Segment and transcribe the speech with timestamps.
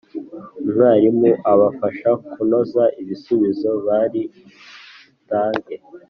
[0.61, 4.21] umwarimu abafasha kunoza ibisubizo bari
[5.17, 5.75] butange